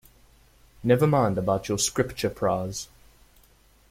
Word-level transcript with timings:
Never 0.83 1.05
mind 1.05 1.37
about 1.37 1.69
your 1.69 1.77
Scripture 1.77 2.31
prize. 2.31 2.87